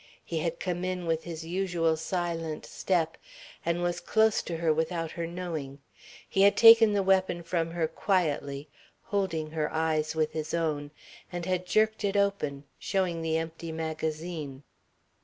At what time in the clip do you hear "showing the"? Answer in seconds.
12.79-13.37